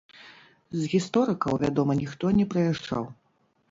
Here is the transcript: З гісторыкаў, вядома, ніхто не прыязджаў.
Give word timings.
З 0.79 0.89
гісторыкаў, 0.93 1.53
вядома, 1.67 2.01
ніхто 2.03 2.25
не 2.43 2.51
прыязджаў. 2.53 3.03